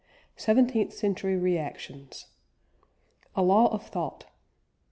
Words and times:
CHAPTER 0.01 0.31
IV 0.31 0.41
SEVENTEENTH 0.41 0.93
CENTURY 0.93 1.35
REACTIONS 1.35 2.25
A 3.35 3.43
LAW 3.43 3.67
OF 3.67 3.87
THOUGHT. 3.89 4.25